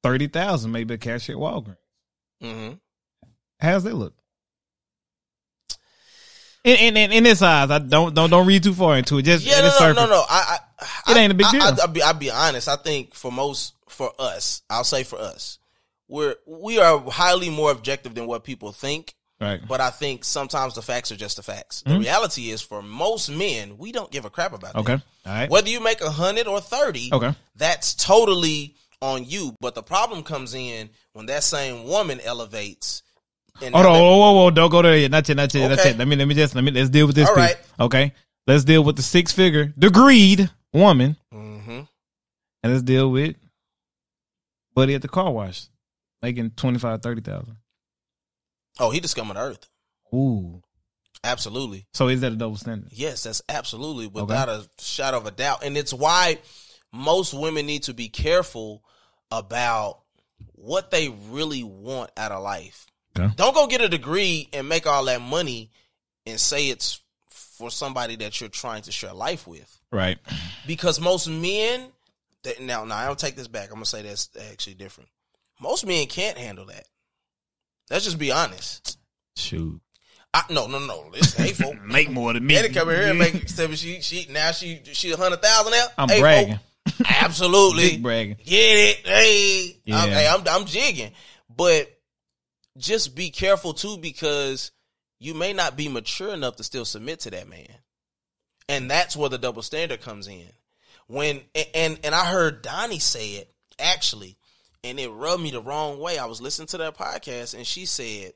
[0.03, 1.77] thirty thousand, maybe a cashier at Walgreens.
[2.43, 2.73] Mm-hmm.
[3.61, 4.15] How's that look?
[6.64, 9.22] In in in, this eyes, I don't don't don't read too far into it.
[9.22, 10.25] Just Yeah, no, no, no, no.
[10.29, 11.62] I, I, It ain't a big deal.
[11.62, 12.68] I, I'll, be, I'll be honest.
[12.68, 15.59] I think for most, for us, I'll say for us,
[16.07, 19.14] we're we are highly more objective than what people think.
[19.40, 19.61] Right.
[19.66, 21.83] But I think sometimes the facts are just the facts.
[21.83, 21.94] Mm-hmm.
[21.94, 24.94] The reality is, for most men, we don't give a crap about Okay.
[24.94, 25.03] that.
[25.27, 25.51] All right.
[25.51, 27.35] Whether you make a hundred or thirty, Okay.
[27.57, 29.57] that's totally on you.
[29.61, 33.03] But the problem comes in when that same woman elevates.
[33.61, 34.51] And Hold on, whoa, whoa, whoa!
[34.51, 35.11] Don't go there yet.
[35.11, 35.37] Not yet.
[35.37, 35.69] Not yet.
[35.69, 35.91] Not Okay.
[35.91, 35.99] yet.
[35.99, 37.45] Let me let me just let me let's deal with this All piece.
[37.45, 37.57] right.
[37.81, 38.12] Okay.
[38.47, 41.87] Let's deal with the six figure, the greed woman, Mhm.
[42.62, 43.37] and let's deal with
[44.75, 45.67] Buddy at the car wash,
[46.23, 47.57] making twenty five, thirty thousand.
[48.81, 49.69] Oh, he just of the earth.
[50.15, 50.62] Ooh.
[51.25, 51.87] Absolutely.
[51.93, 52.91] So is that a double standard?
[52.93, 55.62] Yes, that's absolutely without a shadow of a doubt.
[55.65, 56.38] And it's why
[56.93, 58.83] most women need to be careful
[59.31, 60.01] about
[60.55, 62.87] what they really want out of life.
[63.18, 63.33] Okay.
[63.37, 65.70] Don't go get a degree and make all that money
[66.27, 69.79] and say it's for somebody that you're trying to share life with.
[69.90, 70.18] Right.
[70.66, 71.87] Because most men
[72.44, 73.68] that now now I'll take this back.
[73.68, 75.11] I'm gonna say that's actually different.
[75.61, 76.85] Most men can't handle that.
[77.90, 78.98] Let's just be honest.
[79.37, 79.81] Shoot.
[80.35, 81.11] I, no, no, no.
[81.14, 81.75] It's hateful.
[81.85, 82.55] Make more than me.
[82.55, 83.77] Betty come here and make seven.
[83.77, 85.85] She she now she she a hundred thousand now.
[85.98, 86.59] I'm Hey, bragging.
[87.07, 88.37] absolutely Big bragging.
[88.44, 89.07] Get it?
[89.07, 89.98] Hey, Yeah.
[89.98, 91.12] I'm, hey, I'm I'm jigging,
[91.55, 91.90] but
[92.79, 94.71] just be careful too because
[95.19, 97.77] you may not be mature enough to still submit to that man,
[98.69, 100.49] and that's where the double standard comes in.
[101.07, 101.43] When
[101.75, 104.37] and and I heard Donnie say it actually,
[104.85, 106.19] and it rubbed me the wrong way.
[106.19, 108.33] I was listening to that podcast, and she said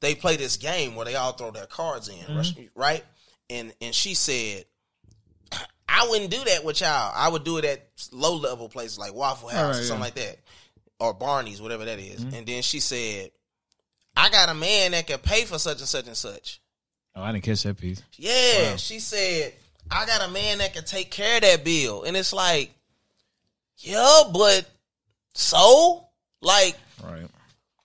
[0.00, 2.62] they play this game where they all throw their cards in, Mm-hmm.
[2.74, 3.04] right?
[3.50, 4.64] And and she said,
[5.88, 7.12] I wouldn't do that with y'all.
[7.14, 10.04] I would do it at low level places like Waffle House right, or something yeah.
[10.04, 10.38] like that,
[11.00, 12.24] or Barney's, whatever that is.
[12.24, 12.34] Mm-hmm.
[12.34, 13.30] And then she said,
[14.18, 16.60] I got a man that can pay for such and such and such.
[17.14, 18.02] Oh, I didn't catch that piece.
[18.16, 19.52] Yeah, she said,
[19.90, 22.02] I got a man that can take care of that bill.
[22.02, 22.72] And it's like,
[23.78, 24.68] yeah, but
[25.34, 26.04] so?
[26.42, 27.26] Like, Right.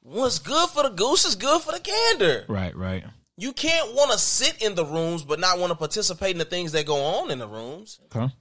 [0.02, 2.46] what's good for the goose is good for the gander.
[2.48, 2.76] Right.
[2.76, 3.04] Right.
[3.38, 6.46] You can't want to sit in the rooms but not want to participate in the
[6.46, 8.00] things that go on in the rooms.
[8.16, 8.32] Okay.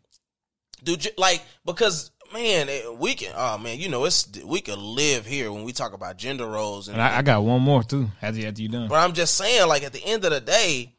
[0.85, 2.69] Dude, ju- like, because, man,
[2.99, 6.19] we can, oh, man, you know, it's, we could live here when we talk about
[6.19, 6.89] gender roles.
[6.89, 8.11] And, And I, I got one more too.
[8.21, 8.89] After, after you done.
[8.89, 10.95] But I'm just saying, like at the end of the day,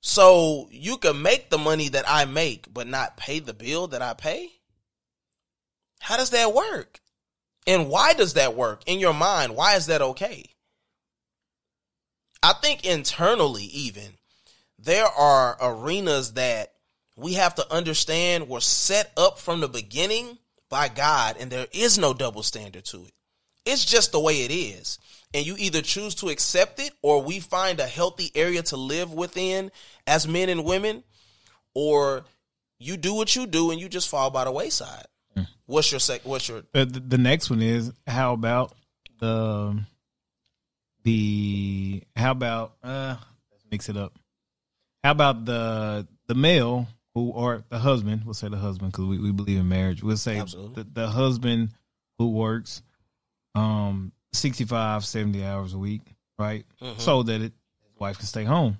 [0.00, 4.02] so you can make the money that I make, but not pay the bill that
[4.02, 4.48] I pay.
[6.00, 7.00] How does that work?
[7.66, 9.54] And why does that work in your mind?
[9.54, 10.46] Why is that okay?
[12.42, 14.14] I think internally, even
[14.78, 16.72] there are arenas that
[17.20, 21.98] we have to understand we're set up from the beginning by God, and there is
[21.98, 23.12] no double standard to it.
[23.66, 24.98] It's just the way it is.
[25.34, 29.12] And you either choose to accept it or we find a healthy area to live
[29.12, 29.70] within
[30.06, 31.04] as men and women,
[31.74, 32.24] or
[32.78, 35.06] you do what you do and you just fall by the wayside.
[35.66, 38.74] What's your sec what's your The, the, the next one is how about
[39.20, 39.80] the
[41.04, 43.14] the how about uh
[43.52, 44.12] let's mix it up.
[45.04, 48.22] How about the the male who or the husband?
[48.24, 50.02] We'll say the husband because we, we believe in marriage.
[50.02, 50.38] We'll say
[50.74, 51.70] the, the husband
[52.18, 52.82] who works
[53.54, 56.02] um 65, 70 hours a week,
[56.38, 56.64] right?
[56.80, 57.00] Mhm.
[57.00, 58.78] So that it, his wife can stay home.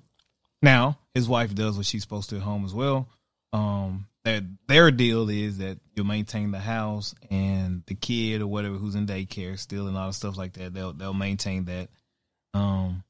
[0.61, 3.09] Now his wife does what she's supposed to at home as well.
[3.51, 8.75] Um, that their deal is that you'll maintain the house and the kid or whatever
[8.75, 10.73] who's in daycare still and all the stuff like that.
[10.73, 11.89] They'll they'll maintain that.
[12.53, 13.03] Um,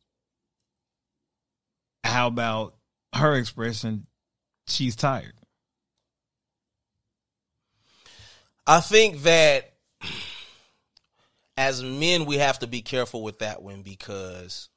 [2.04, 2.76] how about
[3.14, 4.08] her expression?
[4.72, 5.34] She's tired.
[8.66, 9.74] I think that
[11.58, 14.70] as men, we have to be careful with that one because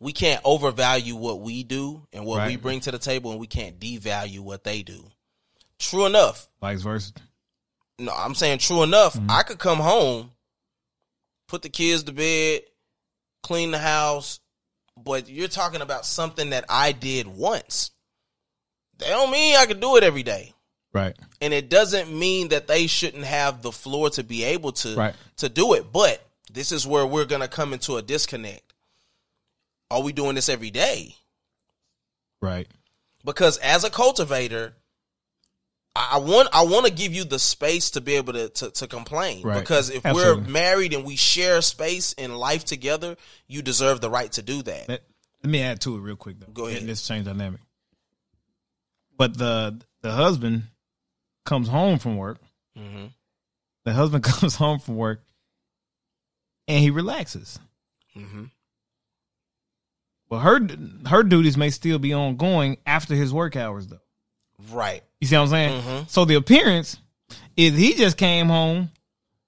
[0.00, 3.46] we can't overvalue what we do and what we bring to the table, and we
[3.46, 5.10] can't devalue what they do.
[5.78, 6.48] True enough.
[6.60, 7.12] Vice versa.
[7.98, 9.14] No, I'm saying true enough.
[9.14, 9.30] Mm-hmm.
[9.30, 10.32] I could come home,
[11.48, 12.62] put the kids to bed,
[13.42, 14.40] clean the house,
[14.96, 17.90] but you're talking about something that I did once.
[18.98, 20.52] That don't mean I can do it every day.
[20.92, 21.16] Right.
[21.40, 25.14] And it doesn't mean that they shouldn't have the floor to be able to Right.
[25.38, 25.92] to do it.
[25.92, 28.72] But this is where we're gonna come into a disconnect.
[29.90, 31.16] Are we doing this every day?
[32.40, 32.68] Right.
[33.24, 34.74] Because as a cultivator,
[35.96, 38.86] I want I want to give you the space to be able to to, to
[38.86, 39.42] complain.
[39.42, 39.60] Right.
[39.60, 40.42] Because if Absolutely.
[40.44, 44.62] we're married and we share space in life together, you deserve the right to do
[44.62, 44.88] that.
[44.88, 45.02] Let,
[45.42, 46.52] let me add to it real quick though.
[46.52, 46.80] Go ahead.
[46.80, 47.60] And This change dynamic.
[49.16, 50.64] But the the husband
[51.44, 52.38] comes home from work.
[52.76, 53.06] hmm
[53.84, 55.22] The husband comes home from work,
[56.68, 57.58] and he relaxes.
[58.14, 58.44] hmm
[60.28, 60.60] Well, her
[61.06, 64.00] her duties may still be ongoing after his work hours, though.
[64.70, 65.02] Right.
[65.20, 65.82] You see what I'm saying?
[65.82, 66.08] Mhm.
[66.10, 66.96] So the appearance
[67.56, 68.90] is he just came home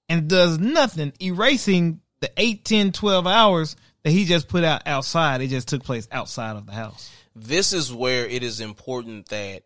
[0.09, 5.41] and does nothing, erasing the 8, 10, 12 hours that he just put out outside.
[5.41, 7.09] It just took place outside of the house.
[7.39, 9.61] This is where it is important that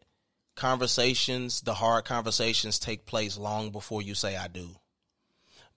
[0.56, 4.68] conversations, the hard conversations, take place long before you say I do.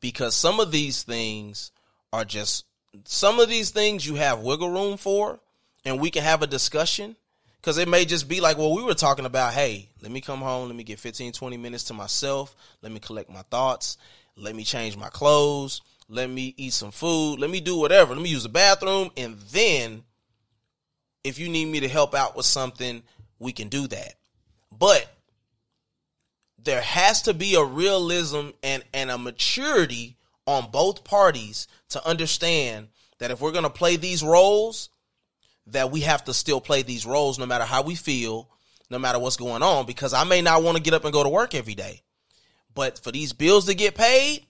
[0.00, 1.70] Because some of these things
[2.12, 2.64] are just
[3.04, 5.38] some of these things you have wiggle room for,
[5.84, 7.14] and we can have a discussion.
[7.60, 10.40] Because it may just be like, well, we were talking about, hey, let me come
[10.40, 13.98] home, let me get 15, 20 minutes to myself, let me collect my thoughts,
[14.36, 18.22] let me change my clothes, let me eat some food, let me do whatever, let
[18.22, 20.02] me use the bathroom, and then
[21.24, 23.02] if you need me to help out with something,
[23.38, 24.14] we can do that.
[24.70, 25.08] But
[26.62, 32.88] there has to be a realism and, and a maturity on both parties to understand
[33.18, 34.90] that if we're going to play these roles,
[35.68, 38.50] that we have to still play these roles no matter how we feel,
[38.90, 41.22] no matter what's going on, because I may not want to get up and go
[41.22, 42.02] to work every day.
[42.74, 44.44] But for these bills to get paid,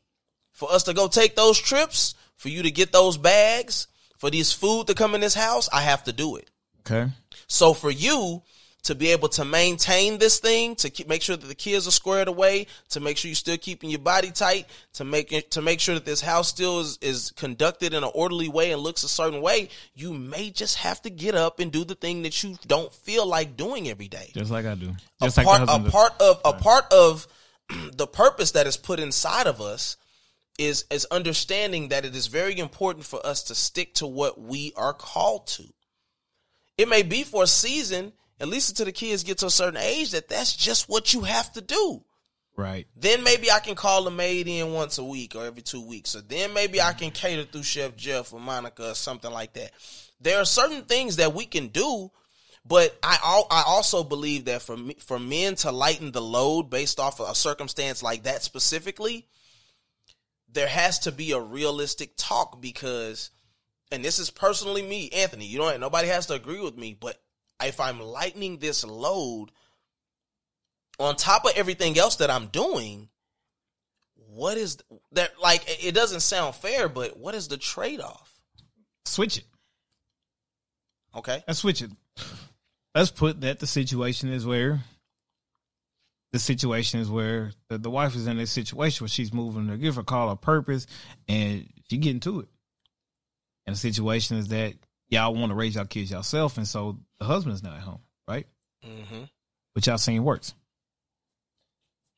[0.52, 3.86] for us to go take those trips, for you to get those bags,
[4.18, 6.50] for this food to come in this house, I have to do it.
[6.86, 7.10] Okay.
[7.46, 8.42] So for you
[8.84, 11.90] to be able to maintain this thing, to keep, make sure that the kids are
[11.90, 15.62] squared away, to make sure you're still keeping your body tight, to make it, to
[15.62, 19.02] make sure that this house still is, is conducted in an orderly way and looks
[19.02, 22.42] a certain way, you may just have to get up and do the thing that
[22.42, 24.94] you don't feel like doing every day Just like I do.
[25.22, 27.26] Just like part, the a part of a part of
[27.92, 29.96] the purpose that is put inside of us
[30.58, 34.74] is is understanding that it is very important for us to stick to what we
[34.76, 35.64] are called to.
[36.76, 39.80] It may be for a season, at least until the kids get to a certain
[39.80, 42.04] age, that that's just what you have to do.
[42.56, 42.86] Right.
[42.96, 46.10] Then maybe I can call a maid in once a week or every two weeks.
[46.10, 49.72] So then maybe I can cater through Chef Jeff or Monica or something like that.
[50.20, 52.10] There are certain things that we can do,
[52.64, 57.00] but I I also believe that for me, for men to lighten the load based
[57.00, 59.26] off of a circumstance like that specifically,
[60.50, 63.30] there has to be a realistic talk because,
[63.94, 65.46] and this is personally me, Anthony.
[65.46, 67.20] You know, nobody has to agree with me, but
[67.62, 69.50] if I'm lightening this load
[70.98, 73.08] on top of everything else that I'm doing,
[74.16, 74.78] what is
[75.12, 75.40] that?
[75.40, 78.32] Like, it doesn't sound fair, but what is the trade off?
[79.04, 79.44] Switch it.
[81.16, 81.44] Okay.
[81.46, 81.90] Let's switch it.
[82.94, 84.80] Let's put that the situation is where
[86.32, 89.76] the situation is where the, the wife is in this situation where she's moving to
[89.76, 90.88] give her call a purpose
[91.28, 92.48] and she getting to it.
[93.66, 94.74] And the situation is that
[95.08, 98.46] y'all want to raise y'all kids yourself, and so the husband's not at home, right?
[98.84, 99.24] Mm-hmm.
[99.74, 100.54] Which y'all saying works.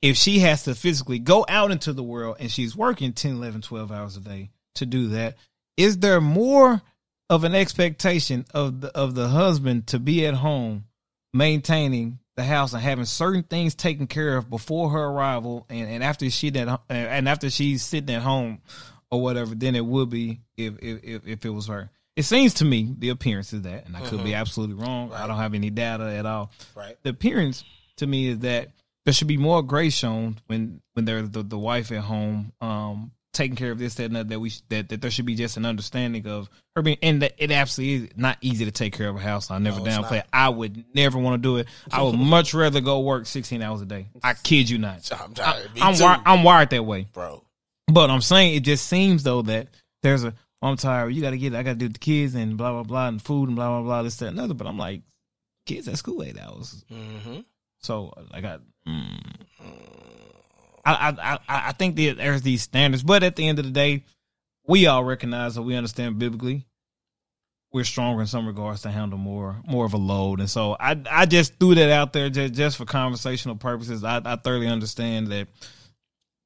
[0.02, 3.62] If she has to physically go out into the world and she's working 10, 11,
[3.62, 5.36] 12 hours a day to do that,
[5.76, 6.82] is there more
[7.28, 10.84] of an expectation of the of the husband to be at home
[11.32, 16.04] maintaining the house and having certain things taken care of before her arrival and, and
[16.04, 18.60] after she that and after she's sitting at home
[19.10, 21.90] or whatever than it would be if if if, if it was her.
[22.16, 25.12] It seems to me the appearance is that, and I could be absolutely wrong.
[25.12, 26.50] I don't have any data at all.
[26.74, 26.96] Right.
[27.02, 27.62] The appearance
[27.98, 28.68] to me is that
[29.04, 33.12] there should be more grace shown when when there's the, the wife at home, um,
[33.34, 34.30] taking care of this, that, and that.
[34.30, 37.34] That we that, that there should be just an understanding of her being, and that
[37.36, 39.50] it absolutely is not easy to take care of a house.
[39.50, 40.20] I never No, downplay.
[40.20, 40.26] it.
[40.32, 41.68] I would never want to do it.
[41.92, 44.08] I would much rather go work sixteen hours a day.
[44.24, 45.08] I kid you not.
[45.12, 45.74] I'm tired.
[45.74, 47.08] Me I'm wi- I'm wired that way.
[47.12, 47.42] bro.
[47.86, 49.68] But I'm saying it just seems though that
[50.02, 51.10] there's a I'm tired.
[51.10, 51.54] You got to get.
[51.54, 53.82] I got to do the kids and blah blah blah and food and blah blah
[53.82, 54.54] blah this that and other.
[54.54, 55.02] But I'm like,
[55.66, 56.84] kids at school eight hours.
[56.90, 57.40] Mm-hmm.
[57.80, 58.62] So I got.
[58.88, 59.34] Mm,
[60.84, 64.04] I, I I I think there's these standards, but at the end of the day,
[64.66, 66.66] we all recognize that we understand biblically.
[67.72, 70.98] We're stronger in some regards to handle more more of a load, and so I
[71.10, 74.04] I just threw that out there just, just for conversational purposes.
[74.04, 75.48] I, I thoroughly understand that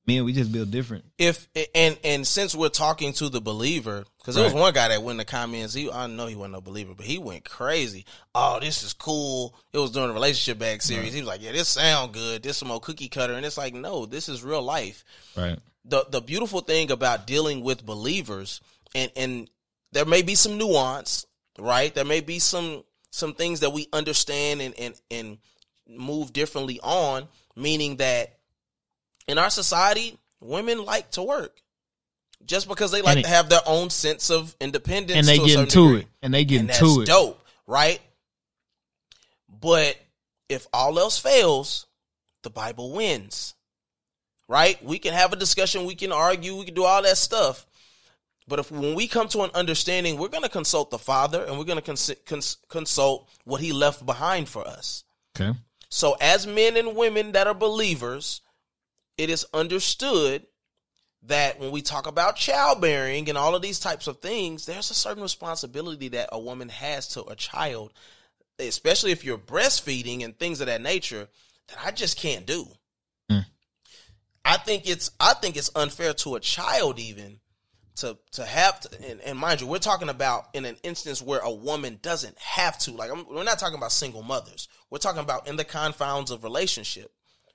[0.07, 1.05] Men, we just build different.
[1.19, 5.03] if and and since we're talking to the believer, because there was one guy that
[5.03, 5.75] went in the comments.
[5.75, 8.07] He I know he wasn't no believer, but he went crazy.
[8.35, 9.55] Oh, this is cool.
[9.73, 11.13] It was during the relationship back series.
[11.13, 12.43] He was like, "Yeah, this sound good.
[12.43, 15.05] This some more cookie cutter," and it's like, no, this is real life.
[15.37, 15.59] Right.
[15.85, 18.61] the the beautiful thing about dealing with believers
[18.95, 19.51] and and
[19.93, 21.27] there may be some nuance
[21.59, 25.39] right there may be some some things that we understand and and and
[25.89, 28.39] move differently on meaning that
[29.31, 31.61] in our society women like to work
[32.45, 35.45] just because they like it- to have their own sense of independence And they to
[35.47, 36.01] get into degree.
[36.01, 36.07] it.
[36.23, 37.07] And they get and into it.
[37.07, 38.01] dope right
[39.49, 39.97] but
[40.49, 41.87] if all else fails
[42.43, 43.55] the bible wins
[44.49, 47.66] right we can have a discussion we can argue we can do all that stuff
[48.49, 51.59] but if when we come to an understanding we're going to consult the father and
[51.59, 55.05] we're going to cons- cons- consult what he left behind for us
[55.38, 55.57] Okay.
[55.88, 58.40] so as men and women that are believers
[59.16, 60.46] it is understood
[61.25, 64.94] that when we talk about childbearing and all of these types of things, there's a
[64.94, 67.92] certain responsibility that a woman has to a child,
[68.59, 71.29] especially if you're breastfeeding and things of that nature,
[71.68, 72.66] that I just can't do.
[73.31, 73.44] Mm.
[74.44, 77.40] I think it's I think it's unfair to a child even
[77.96, 81.40] to to have to, and, and mind you, we're talking about in an instance where
[81.40, 82.92] a woman doesn't have to.
[82.92, 84.68] Like I'm, we're not talking about single mothers.
[84.88, 87.12] We're talking about in the confines of relationship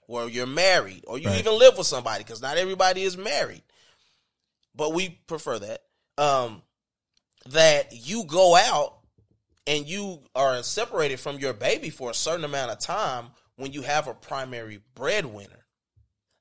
[0.07, 1.39] where you're married or you Right.
[1.39, 3.63] even live with somebody because not everybody is married.
[4.75, 5.83] But we prefer that
[6.17, 6.61] um
[7.47, 8.97] that you go out
[9.67, 13.81] and you are separated from your baby for a certain amount of time when you
[13.81, 15.65] have a primary breadwinner.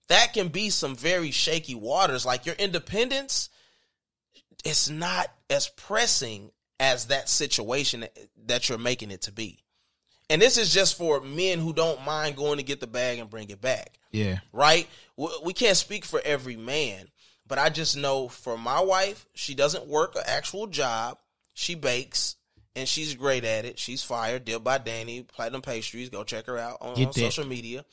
[0.09, 3.49] That can be some very shaky waters like your independence
[4.65, 6.51] it's not as pressing
[6.81, 8.07] as that situation
[8.47, 9.64] that you're making it to be
[10.35, 13.31] and this is just for men who don't mind going to get the bag and
[13.31, 14.39] bring it back Yeah.
[14.53, 14.89] right?
[15.17, 17.07] We can't speak for every man,
[17.47, 21.19] but I just know for my wife, she doesn't work an actual job.
[21.53, 22.35] She bakes
[22.75, 23.79] and she's great at it.
[23.79, 26.09] She's fired, Dip by Danny, Platinum Pastries.
[26.09, 27.85] Go check her out on, on social media.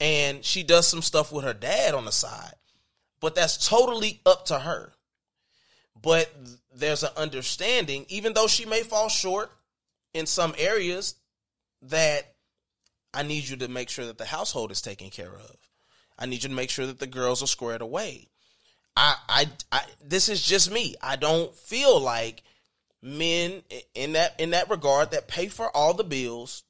[0.00, 2.54] And she does some stuff with her dad on the side,
[3.20, 4.94] but that's totally up to her.
[6.00, 6.34] But
[6.74, 9.50] there's an understanding, even though she may fall short
[10.14, 11.16] in some areas,
[11.88, 12.34] that
[13.14, 15.56] I need you to make sure that the household is taken care of.
[16.18, 18.28] I need you to make sure that the girls are squared away.
[18.96, 20.94] I, I, I this is just me.
[21.02, 22.42] I don't feel like
[23.02, 23.62] men
[23.94, 26.62] in that in that regard that pay for all the bills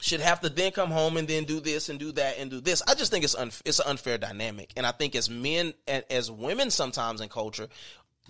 [0.00, 2.60] should have to then come home and then do this and do that and do
[2.60, 2.82] this.
[2.86, 6.04] I just think it's un, it's an unfair dynamic, and I think as men and
[6.08, 7.68] as women sometimes in culture,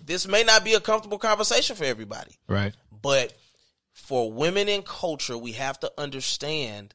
[0.03, 2.37] this may not be a comfortable conversation for everybody.
[2.47, 2.73] Right.
[3.01, 3.33] But
[3.93, 6.93] for women in culture, we have to understand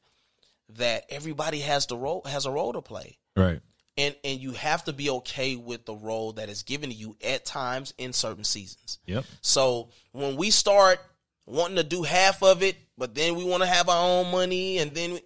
[0.69, 3.17] that everybody has the role has a role to play.
[3.35, 3.61] Right.
[3.97, 7.15] And and you have to be okay with the role that is given to you
[7.25, 8.99] at times in certain seasons.
[9.05, 9.25] Yep.
[9.41, 10.99] So when we start
[11.45, 14.79] wanting to do half of it, but then we want to have our own money,
[14.79, 15.21] and then we,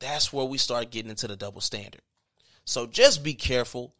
[0.00, 2.02] that's where we start getting into the double standard.
[2.64, 3.94] So just be careful.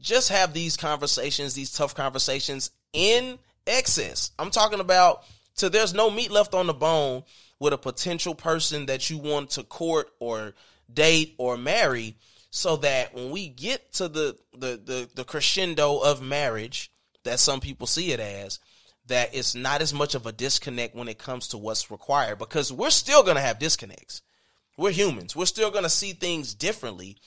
[0.00, 4.32] Just have these conversations, these tough conversations in excess.
[4.38, 5.24] I'm talking about
[5.56, 7.22] till there's no meat left on the bone
[7.58, 10.54] with a potential person that you want to court or
[10.92, 12.16] date or marry
[12.50, 16.90] so that when we get to the the the, the crescendo of marriage
[17.24, 18.60] that some people see it as
[19.06, 22.72] that it's not as much of a disconnect when it comes to what's required because
[22.72, 24.22] we're still going to have disconnects.
[24.78, 25.36] We're humans.
[25.36, 27.18] We're still going to see things differently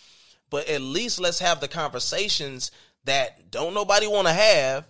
[0.49, 2.71] but at least let's have the conversations
[3.03, 4.85] that don't nobody want to have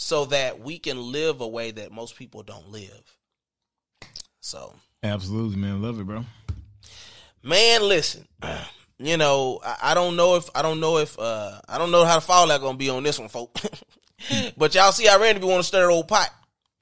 [0.00, 3.16] so that we can live a way that most people don't live
[4.40, 5.82] so Absolutely, man.
[5.82, 6.24] Love it, bro.
[7.42, 8.26] man listen
[8.98, 12.04] you know I, I don't know if i don't know if uh i don't know
[12.04, 13.62] how the fallout gonna be on this one folks
[14.56, 16.30] but y'all see i randy want to stir old pot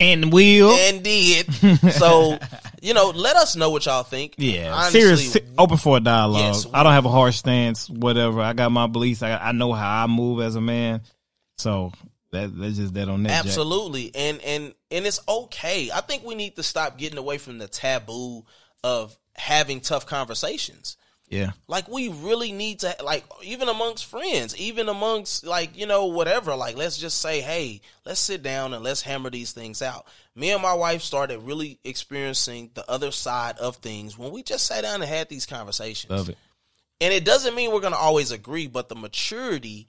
[0.01, 0.71] And will.
[0.73, 1.53] and did
[1.95, 2.39] so
[2.83, 4.73] you know let us know what y'all think yeah.
[4.75, 5.37] Honestly, Serious.
[5.59, 6.41] Open for a dialogue.
[6.55, 7.89] Yes, I don't have a harsh stance.
[7.89, 8.41] Whatever.
[8.43, 9.23] I got my beliefs.
[9.23, 11.01] I, I know how I move as a man.
[11.57, 11.93] So
[12.37, 13.31] that that's just that on that.
[13.31, 13.45] Jack.
[13.47, 17.59] absolutely and and and it's okay i think we need to stop getting away from
[17.59, 18.45] the taboo
[18.85, 20.97] of having tough conversations
[21.29, 21.51] Yeah.
[21.69, 26.55] like we really need to like even amongst friends even amongst like you know whatever
[26.55, 30.51] like let's just say hey let's sit down and let's hammer these things out me
[30.53, 34.83] and my wife started really experiencing the other side of things when we just sat
[34.83, 36.39] down and had these conversations Love it.
[37.01, 39.89] and it doesn't mean we're going to always agree but the maturity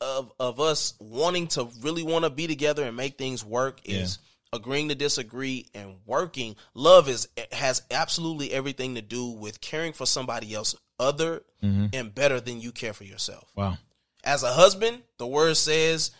[0.00, 4.18] of of us wanting to really want to be together and make things work is
[4.52, 10.06] agreeing to disagree and working love is has absolutely everything to do with caring for
[10.06, 11.86] somebody else other Mm-hmm.
[11.92, 13.78] and better than you care for yourself Wow.
[14.22, 16.12] As a husband, the word says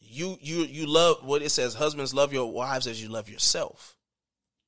[0.00, 3.96] you you you love what it says husbands love your wives as you love yourself.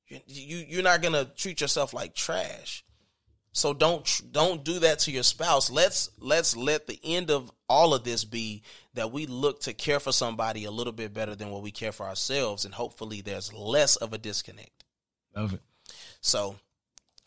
[0.07, 2.83] You, you you're not going to treat yourself like trash.
[3.51, 5.71] So don't don't do that to your spouse.
[5.71, 9.99] Let's let's let the end of all of this be that we look to care
[9.99, 13.53] for somebody a little bit better than what we care for ourselves and hopefully there's
[13.53, 14.83] less of a disconnect.
[15.35, 15.61] Love it.
[16.21, 16.55] So,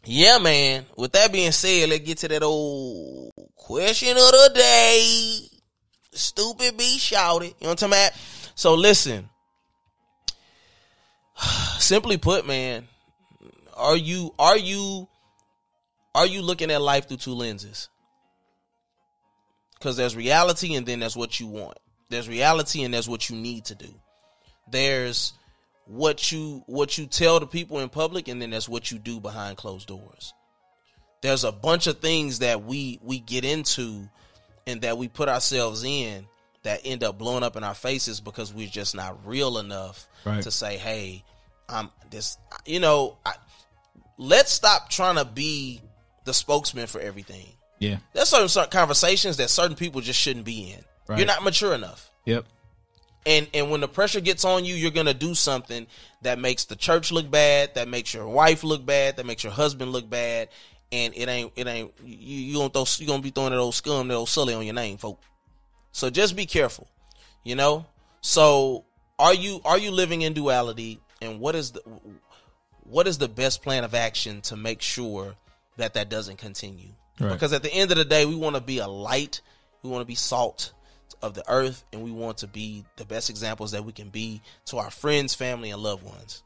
[0.04, 0.86] yeah, man.
[0.96, 5.48] With that being said, let's get to that old question of the day.
[6.12, 7.46] Stupid be shouted.
[7.46, 8.12] You know what I'm talking about?
[8.54, 9.28] So listen.
[11.78, 12.86] Simply put, man,
[13.74, 15.08] are you are you
[16.14, 17.88] are you looking at life through two lenses?
[19.78, 21.78] Because there's reality and then there's what you want.
[22.08, 23.92] There's reality and there's what you need to do.
[24.70, 25.32] There's
[25.86, 29.18] what you what you tell the people in public and then there's what you do
[29.18, 30.32] behind closed doors.
[31.22, 34.08] There's a bunch of things that we we get into
[34.66, 36.26] and that we put ourselves in
[36.62, 40.42] that end up blowing up in our faces because we're just not real enough Right.
[40.42, 41.24] to say, "Hey,
[41.68, 43.32] I'm this." You know, I,
[44.18, 45.80] let's stop trying to be
[46.24, 47.46] the spokesman for everything.
[47.78, 47.98] Yeah.
[48.12, 50.84] There's certain, certain conversations that certain people just shouldn't be in.
[51.08, 51.18] Right.
[51.18, 52.10] You're not mature enough.
[52.26, 52.46] Yep.
[53.24, 55.86] And and when the pressure gets on you, you're gonna do something
[56.22, 59.52] that makes the church look bad, that makes your wife look bad, that makes your
[59.52, 60.48] husband look bad,
[60.90, 63.74] and it ain't it ain't you you gonna throw you gonna be throwing that old
[63.74, 65.20] scum, that old sully on your name, folk.
[65.92, 66.88] So just be careful,
[67.44, 67.86] you know.
[68.22, 68.84] So
[69.18, 71.82] are you are you living in duality, and what is the
[72.84, 75.36] what is the best plan of action to make sure
[75.76, 76.90] that that doesn't continue?
[77.20, 77.32] Right.
[77.32, 79.40] Because at the end of the day, we want to be a light,
[79.82, 80.72] we want to be salt
[81.22, 84.42] of the earth, and we want to be the best examples that we can be
[84.66, 86.42] to our friends, family, and loved ones.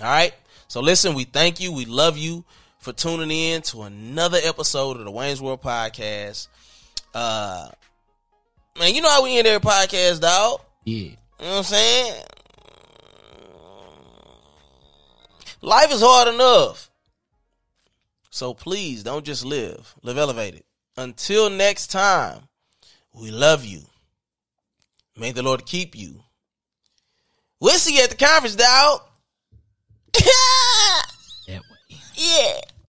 [0.00, 0.34] All right.
[0.68, 1.72] So listen, we thank you.
[1.72, 2.44] We love you
[2.78, 6.48] for tuning in to another episode of the Wayne's World Podcast.
[7.14, 7.68] Uh
[8.78, 10.60] man, you know how we end every podcast, dog.
[10.84, 10.94] Yeah.
[10.96, 11.10] You
[11.40, 12.22] know what I'm saying?
[15.62, 16.85] Life is hard enough.
[18.36, 20.64] So please don't just live, live elevated.
[20.98, 22.42] Until next time,
[23.14, 23.80] we love you.
[25.16, 26.22] May the Lord keep you.
[27.60, 29.00] We'll see you at the conference, dog.
[30.12, 31.06] that
[31.48, 31.96] way.
[32.14, 32.60] Yeah.